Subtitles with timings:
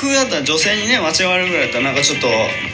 [0.00, 2.26] 曲だったら女性にね間違われるぐらいだったらなんかちょっと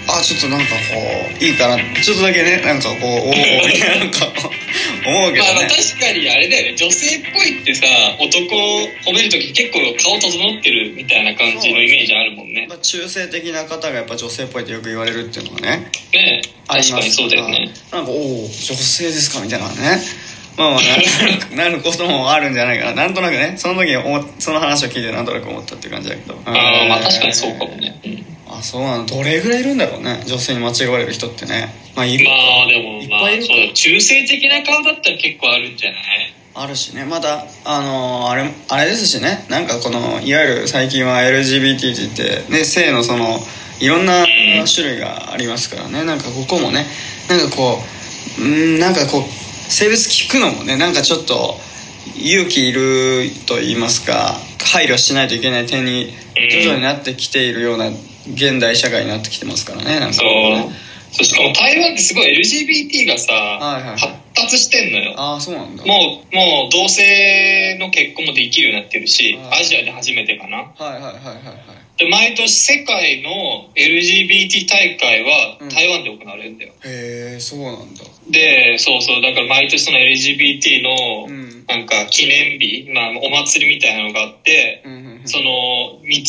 [0.06, 1.02] あちょっとなんかこ
[1.34, 7.86] ういいかなちょっとだけねなんかこうおおみたいななんか思うけどまあまあね確かにあれだよね女性っぽいってさ
[8.22, 12.66] 男を褒める時結構顔整ってるみたいな感じのイメージあるもんね。
[12.70, 15.90] まあ中性的な方がやっぱ女性っぽいってよく言われるっていうのがね。
[16.14, 17.74] ねあります確かにそうだよね。
[17.90, 19.98] なんかおお女性ですかみたいなね
[20.56, 22.92] まあまあな なることもあるんじゃないかな。
[22.94, 23.92] なんとなくねその時
[24.38, 26.40] その話を聞いてなんとなく思ったっていう感じだけど。
[26.46, 28.24] ああまあ確かにそうかもね、うん。
[28.48, 29.06] あそうなの。
[29.06, 31.74] どれぐらいいるんだろうね女性に間違われる人ってね。
[31.94, 32.24] まあいる。
[32.26, 36.32] まあでもいっまあぱいいる中性的な顔だったら結構あるんじゃない？
[36.58, 37.04] あるしね。
[37.04, 39.44] またあのーあれあれですしね。
[39.50, 42.10] なんかこのいわゆる最近は LGBT って言っ
[42.46, 43.46] てね性のその
[43.78, 44.24] いろんな
[44.74, 46.02] 種類がありますからね。
[46.04, 46.86] なんかここもね
[47.28, 47.82] なんかこ
[48.38, 49.22] ううんなんかこう
[49.68, 51.56] 性別聞くのもねなんかちょっと
[52.16, 54.34] 勇気いると言いますか
[54.72, 56.12] 配慮しないといけない点に
[56.50, 57.88] 徐々になってきているような
[58.32, 60.28] 現代社会になってきてますからねなんかそう。
[60.28, 60.70] ね
[61.12, 63.98] そうしかも台湾ってすごい LGBT がさ、はいはい
[64.36, 65.14] 発達してんのよ。
[65.16, 65.82] ああそうなんだ。
[65.86, 65.94] も
[66.30, 70.58] うもう同性の結婚もできるようになってるしはいアジアで初めてかな。
[70.58, 71.98] はいはいはいはいはい。
[71.98, 75.68] で毎年世界の LGBT 大会はうん。
[75.70, 81.56] 台湾で行われるんだよ、へえそうなんだでそうそうだから毎年その LGBT のうん。
[81.66, 84.82] なんか記念日、まあ、お祭りみたいなのがあって、
[85.24, 86.22] その道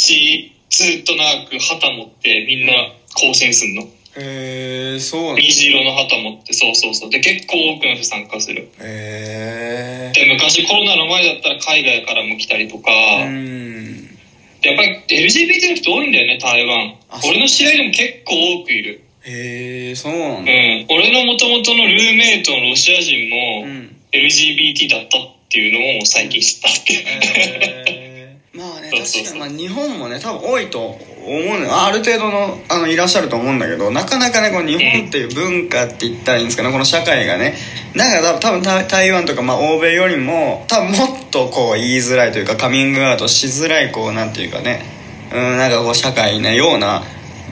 [0.70, 2.74] ずっと長く旗持ってみんな
[3.16, 3.84] 行進すんの。
[3.84, 5.42] へえそうなんだ。
[5.42, 7.10] 虹色の旗持ってそうそうそう。
[7.12, 8.68] で結構多くの人参加する。
[8.80, 14.18] へで昔コロナの前だったら海外からも来たりとか、えうん。
[14.62, 16.96] でやっぱり LGBT の人多いんだよね台湾。
[17.24, 20.86] 俺の知り合いでも結構多くいるへえそうなんうだん。
[20.90, 23.94] 俺の元々のルーメイトのロシア人もうん。
[24.14, 29.40] LGBT だったっていうのを最近知ったっていう、まあね確かに。
[29.40, 36.72] まあ日本もね多分多いと思うのよある程度のあのいらっしゃると思うんだけどなかなかねこの日本っていう文化って言ったらいいんですかね。
[36.72, 37.56] この社会がね。
[37.96, 44.86] なんか多分多分台湾とかまあ欧米よりも多分もっとこう言いづらいというかカミングアウトしづらいこうなんていうかね。
[45.34, 47.06] うんなんかこう社会なようなね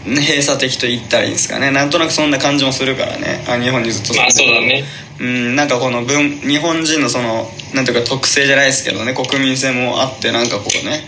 [0.06, 1.72] 閉鎖的と言ったらいいんですかね。
[1.72, 3.44] なんとなくそんな感じもするからね。
[3.48, 4.84] あ日本にずっと住んでまあそうだね。
[5.20, 9.14] うん、なんかこの文日本人のそのなんていうか特性じゃないですけどね。
[9.14, 11.02] 国民性もあってなんかこうね、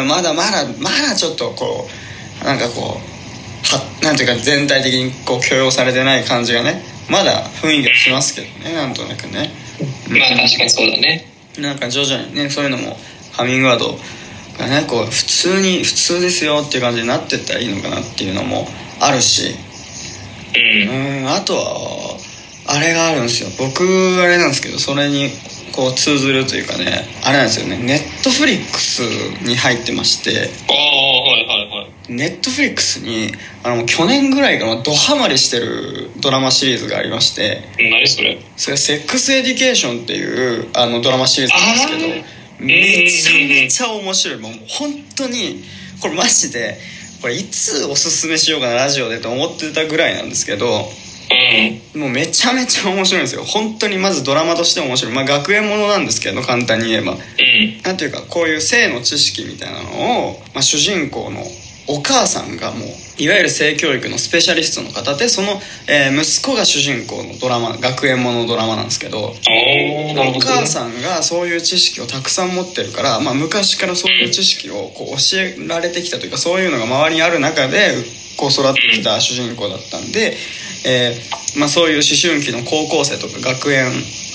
[0.00, 1.88] うん、まだまだまだちょっとこ
[2.42, 3.12] うなんかこう
[3.74, 6.82] はなんていうか全体的にこう許容されてない感じがね。
[7.10, 8.74] まだ雰囲気がしますけどね。
[8.74, 9.50] なんとなくね。
[10.08, 11.26] まあ確かにそうだね。
[11.58, 12.96] なんか徐々にねそういうのも
[13.36, 13.98] カミングアウト
[14.58, 18.66] がねこう普通に普通ですよっていう感じになってったらいいのかなっていうのも
[19.00, 19.54] あるし。
[20.54, 21.22] うん。
[21.22, 22.18] うんあとは
[22.64, 23.50] あれがあるんですよ。
[23.58, 23.82] 僕
[24.22, 25.30] あれなんですけどそれに
[25.72, 27.78] こう通ずるというかねあれなんですよね。
[27.78, 29.00] ネットフリックス
[29.42, 30.30] に入ってまして。
[30.68, 32.12] ああはいはいはい。
[32.12, 33.32] ネットフリックスに
[33.64, 37.62] あの去年ぐらいからドハマりしてるドラマシリーズがありまして。
[37.78, 38.38] 何それ？
[38.56, 42.26] それ「セックスエデュケーション」っていうあのドラマシリーズなんですけど
[42.62, 44.38] めちゃめちゃ面白い。
[44.38, 45.62] もう本当に
[46.00, 46.78] これマジで
[47.20, 50.88] これいつおすすめしようかなラジオでと思ってたぐらいなんですけど
[51.94, 52.00] うん。
[52.00, 53.44] もうめちゃめちゃ面白いんですよ。
[53.44, 55.14] 本当にまずドラマとしても面白い。
[55.14, 57.12] まあ学園ものなんですけど簡単に言えば。
[57.12, 57.18] うん。
[57.82, 61.42] なんていうかこういう性の知識みたいなのを、まあ、主人公の
[61.88, 62.88] お母さんがもう
[63.18, 77.92] いわゆる性教育のスペシャリストの方でその、えー息子が主人公のドラマ学園もののドラマなんですけどお母さんがそういう知識をたくさん持ってるから、まあ、昔からそういう知識をこう教えられてきたというかそういうのが周りにある中で
[78.38, 80.34] こう育ってきた主人公だったんで、
[80.86, 83.92] えーまあ、そういう思春期の高校生とか学園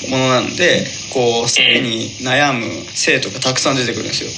[0.10, 4.30] ものなんでこう性に悩む生徒がたくさん出てくるんですよ。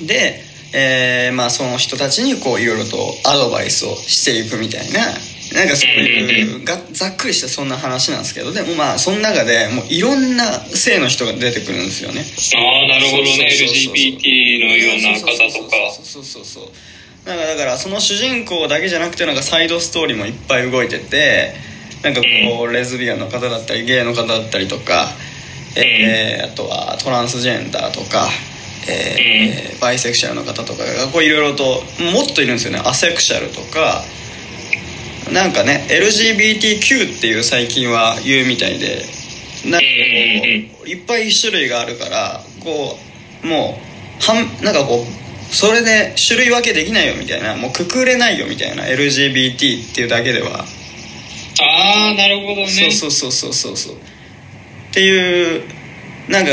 [0.00, 0.06] うん。
[0.06, 5.00] で、えーまあ、その人たちにこういろいろとアドバイスをしていくみたいな
[5.52, 12.24] なんかそういうがざっくりしたそんな話なんですけどでもまあその中でもういろんな性の人が出てくるんですよね。
[12.56, 13.50] ああなるほどね。
[13.50, 17.28] そうそうそうそう LGBT のような方とかそうそうそうそう。
[17.28, 21.52] なんかだからその主人公だけじゃなくてなんかサイドストーリーもいっぱい動いてて
[22.02, 25.08] なんかこうレズビアンの方だったりゲイの方だったりとか、
[25.76, 28.28] えーあとはトランスジェンダーとか、
[28.88, 31.64] えーバイセクシャルの方とかがこういろいろと
[32.14, 32.80] もっといるんですよね。
[32.84, 34.04] アセクシャルとか
[35.32, 39.02] なんかね LGBTQ っていう最近は言うみたいで
[39.64, 39.86] なんか
[40.78, 42.96] こういっぱい種類があるからこ
[43.42, 43.78] うも
[44.20, 50.64] うはんなんかこうそれで種類分けできないよみたいなもうくくれないよみたいな LGBT っていうだけでは。
[51.60, 52.68] ああなるほどね。
[52.68, 53.96] そうそうそうそうそうそう。
[53.96, 53.98] っ
[54.92, 55.62] ていう
[56.28, 56.52] なんか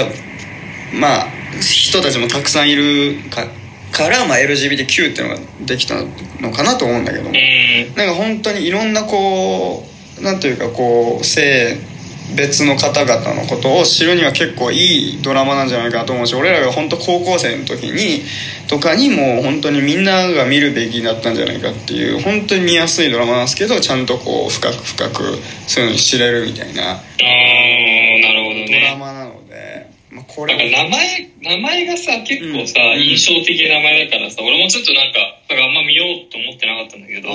[0.93, 3.47] まあ人たちもたくさんいるか
[3.91, 5.95] から、まあ、LGBTQ っていうのができた
[6.41, 7.29] のかなと思うんだけども。
[7.29, 9.85] うんなんか本当にいろんなこ
[10.19, 11.77] うなんていうかこう性
[12.35, 18.23] 別の方々のことを知るには結構いいドラマなんじゃないかなと思うし俺らが本当高校生の時に
[18.67, 25.23] とかにもう本当にみんなが見るべきだったんじゃないかっていう本当に見やすいドラマなんですけどちゃんとこう深く深く
[25.67, 26.97] そういうのに知れるみたいなああ
[28.21, 29.78] なるほどドラねマなので、
[30.29, 33.01] まあ、こなんかれ名前名前がさ結構さ、うん。
[33.01, 37.29] 印象的な名前だからさ俺もちょっとなんかあんま見ようと思ってなかったんだけど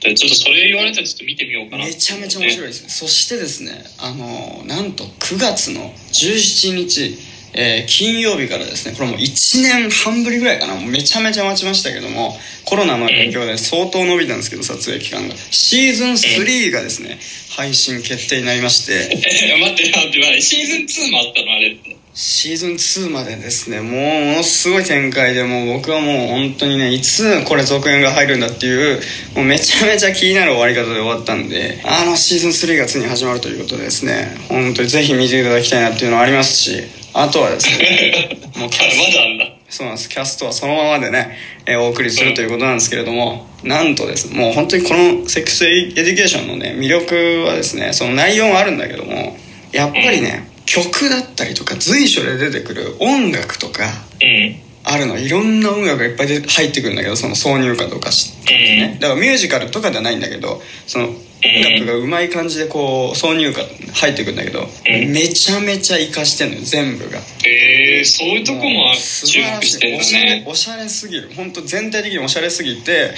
[0.00, 1.84] ちょっとそれ言われたらちょっと見てみようかな。
[1.84, 10.78] ーめちゃめちゃ面白いいですそしてですねあのなんと9月の17日えー金曜日からですねこれもう1年半ぶりぐらいかな。
[10.80, 15.34] めちゃめちゃ待ちましたけどもコロナの影響で相当伸びたんですけど撮影期間が。
[15.50, 17.18] シーズン3がですね
[17.56, 18.92] 配信決定になりまして。
[18.92, 20.40] え待って待って待って。
[20.40, 21.96] シーズン2もあったのあれって。
[22.18, 29.02] シーズン2までですねもうものすごい展開でもう僕はもう本当にねいつこれ続編が入るんだっていう
[29.36, 36.84] もうめちゃめちゃ気になる終わり方で終わったんであのシーズン3がついに始まるということでですね本当にぜひ見ていただきたいなっていうのはありますし
[37.18, 40.08] あとはですねもうキャスまだそうなんです。
[40.08, 41.36] キャストはそのままでね、
[41.66, 44.32] えーお送りするということなんですけれどもなんとです。
[44.32, 47.14] もう本当にこのセックスエデュケーションのね魅力
[47.46, 49.36] はですねその内容もあるんだけども
[49.72, 53.84] やっぱりね曲だったりとか随所で出てくる音楽とか
[54.20, 55.18] うんあるの。
[55.18, 58.98] いろんな音楽がいっぱいで入ってくるんだけどその挿入歌とかしね。
[59.00, 61.08] だからミュージカルとかではないんだけどその
[61.46, 63.60] 音楽がうまい感じでこう挿入歌
[63.94, 67.18] 入ってくるんだけどうんめちゃめちゃ活かしてんのよ全部が。
[67.18, 69.80] へえそういうとこも素晴らしい。
[69.80, 71.30] 目してんだおしゃれねおしゃれすぎる。
[71.36, 73.12] 本当全体的におしゃれすぎて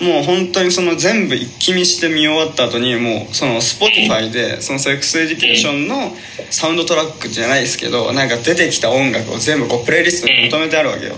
[0.00, 6.12] もう本当にその全部一気見して見終わった後にもうその Spotify でそのセックスエデュケーションの
[6.50, 11.14] サウンドトラックじゃないですけどなんか出てきた音楽を全部こうプレイリストにまとめてあるわけよ。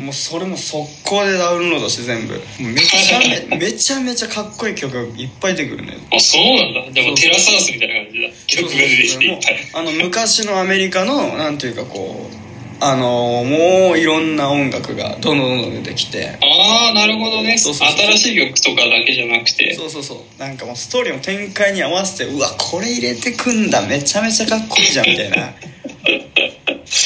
[0.00, 2.34] もうそれも速攻でダウンロードして全部。
[2.58, 3.18] めちゃ
[3.50, 6.90] め めちゃめちゃかっこいい曲がいっぱい出てくるねあそうなんだ。
[6.90, 8.28] でもテラスハウスみたいな感じだ。
[8.46, 9.24] 曲が出てきて。
[9.24, 12.43] いっぱいあの昔のアメリカのなんていうかこう
[12.80, 16.38] あのもういろんな音楽がどんどんどんどん出てきて。
[16.40, 17.56] ああなるほどね。
[17.58, 19.74] そうそう新しい曲とかだけじゃなくて。
[19.74, 20.40] そうそうそう。
[20.40, 23.82] なんかもうストーリーの展開に合わせてうわこれ入れてくんだ。
[23.86, 25.54] めちゃめちゃかっこいいじゃんみたいな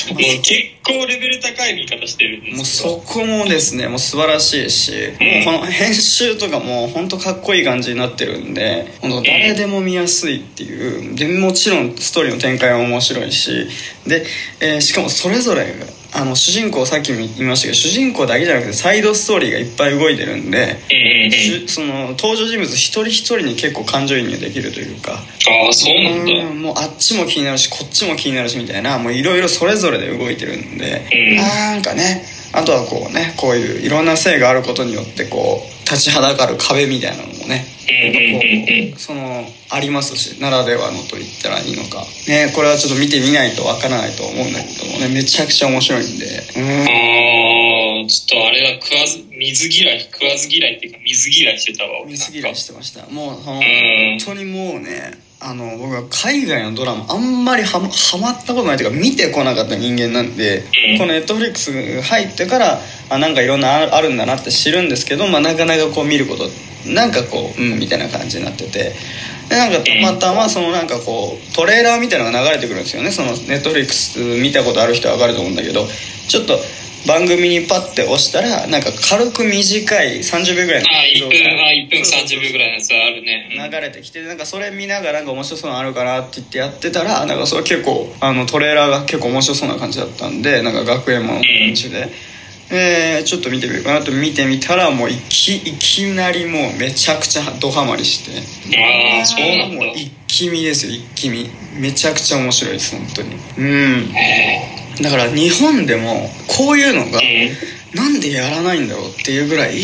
[0.06, 0.52] 結
[0.84, 13.66] 構レベル高い見方してるんですもうそこもですねもう素晴らしいし、もうこの編集とかも本当かっこいい感じになってるんで本当誰でも見やすいっていうでもちろんストーリーの展開は面白いし
[14.06, 14.24] で、
[14.60, 21.30] えーしかもそれぞれがあの主人公さっきも言いましたけど主人公だけじゃなくてサイドストーリーがいっぱい動いてるんで、うんうんうん。
[21.30, 25.12] しゅその登場人物一人一人に結構感情移入できるというか。
[25.12, 26.32] ああそうなんだ。
[26.50, 31.36] うんもうあっちも気になるしこっちも気になるしみたいなもういろいろそれぞれで動いてるんで、うん。
[31.36, 38.90] なんかねあとはこうねこういういろんな性があることによってこう立ちはだかる壁みたいなのもねうんうんうんうん。
[38.90, 42.02] こうそのありますしならではのと言ったらいいのか。
[42.26, 44.88] ねこれはちょっと見てみないとわからないと思うんだけど。
[44.88, 46.26] もねめちゃくちゃ面白いんで。
[46.56, 53.06] うんああちょっとあれだ食わず水嫌い食わず嫌いっていうか水嫌いしてたわ俺水嫌いしてました。
[53.08, 53.60] もうそのん。
[53.60, 60.99] 本当にもうねあの僕は海外のドラマあんまりはまはまったことないというか見てこなかった人間なんで、うん。
[60.99, 61.70] このネットフリックス
[62.02, 62.80] 入ってから
[63.11, 66.44] あなんかいろんなああるんだなって知るんですけど、まあ、なかなかこう見ること
[66.90, 68.94] なんかこううんみたいな感じになってて
[69.49, 73.11] でなんかたまたまそのなんかこうトレーラーみたいなのが流れてくるんですよね。
[73.11, 75.87] そのネットフリックス見たことある人は分かると思うんだけど
[76.28, 76.59] ちょっと
[77.07, 83.49] 番組にパッて押したらなんか軽く短い30秒ぐらいのああ1分あ1分そうそうそう30秒ぐらいのやつあるね。
[83.57, 83.71] うん。
[83.71, 92.09] 流れてきてなんかそれ見ながらなんか面白そうなのあるかなって言ってやってたらなんかそれ結構あのトレーラーが結構面白そうな感じだったんでなんか学園ものの感じで、
[92.70, 94.04] えーちょっと見てみようかな。
[94.04, 98.76] と見てみたらもういきいきなりもうめちゃくちゃドハマりして。
[98.76, 99.76] ああそうなんだ。
[99.76, 101.48] もう一気見ですよ一気見。
[101.78, 103.37] めちゃくちゃ面白いです本当に。
[103.58, 104.12] うん。
[105.02, 107.20] だから日本でもこういうのが
[107.94, 109.75] なんでやらないんだろうっていうぐらい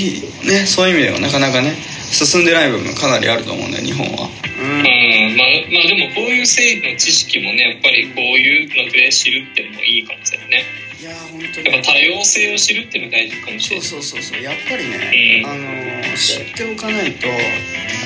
[0.44, 1.74] ねそういう意味ではなかなかね
[2.10, 4.28] 進んでない部分がかなりあると思うんだよ日本は。
[4.60, 4.68] うん。
[4.68, 5.36] うん。
[5.36, 10.64] まあまあでもこういう性の知識もねやっぱりこういうので知るっていうのもいいかもしれないね
[11.04, 11.82] いやー本当に。
[11.84, 13.86] ぱ多様性を知るっていうのが大事かもしれない。
[13.86, 14.42] そうそうそうそう。
[14.42, 15.50] やっぱりね、うん。
[15.50, 17.26] あのー知っておかないと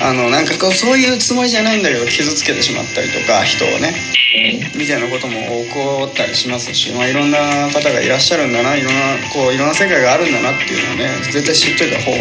[0.01, 3.93] あのなんかこうそういうつもりじゃないんだけど傷つけてしまったりとか人をね
[4.75, 5.37] みたいなことも
[5.69, 12.17] 起こったりしますし、まあ、いろんな方がいらっしゃるんだないろんなこういろんな世界があるんだなっていうのをね絶対知っといた方が、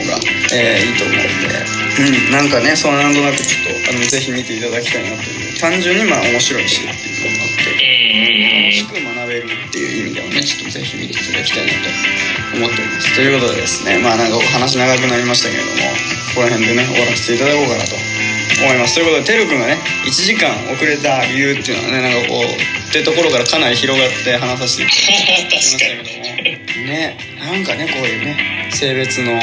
[0.52, 5.48] えーいいと思うんで、うん、なんかねそうなんとなくちょっとあのぜひ見ていただきたいなという。
[5.58, 7.27] 単純にまあ面白いしっていう
[8.08, 15.76] 楽しく学べるっていう意味でもねちょっとぜひ見ていただきたいなと思っておりますということでですねまあなんかお話長くなりましたけれども
[16.34, 17.94] ここら辺でね終わらせていただこうかなと
[18.64, 19.76] 思いますということでてるくんがね
[20.08, 29.36] 1時間遅れた理由っていうのはねなんかこうってところからかなり広がって話させていただきましたけどもねなんかねこういうね性別の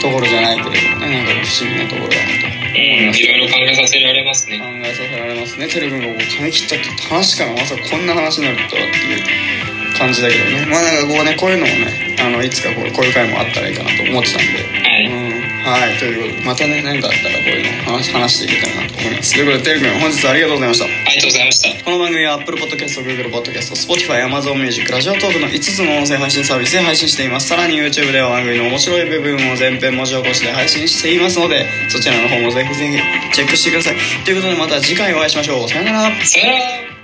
[0.00, 2.56] ところじゃないけれどもねなんか不思議なところだなと。
[2.76, 2.82] うん
[3.16, 4.58] いろいろ考えさせられますね。
[4.58, 5.68] 考えさせられますね。
[5.68, 10.66] てるくんがこう髪切ったって話からまさかこんな話になるとはっていう感じだけどね。
[10.68, 14.62] まあなんかこうねこういうのもねあのいつかこうこういう回もあったらいいかなと思ってたんで。
[14.84, 15.06] はい。
[15.06, 15.35] うん
[15.66, 27.46] はいということでまたね何かあったらこういうのを話話していけたらなと思いますということでてるくん本日はありがとうございましたありがとうございましたこの番組は Apple Podcast、Google Podcast、Spotify、Amazon Music、ラジオトークの5つの音声配信サービスで配信しています。
[27.46, 33.96] さらに YouTube では番組の面白い部分を全編文字起こしで配信していますので、そちらの方もぜひぜひチェックしてください。
[34.24, 35.68] ということでまた次回お会いしましょう。
[35.68, 36.26] さよなら。
[36.26, 36.52] さよな
[36.90, 36.95] ら